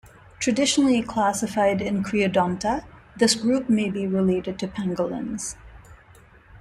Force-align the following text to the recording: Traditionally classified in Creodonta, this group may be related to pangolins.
Traditionally 0.39 1.03
classified 1.03 1.79
in 1.79 2.01
Creodonta, 2.01 2.83
this 3.17 3.35
group 3.35 3.69
may 3.69 3.87
be 3.87 4.07
related 4.07 4.57
to 4.57 4.67
pangolins. 4.67 5.53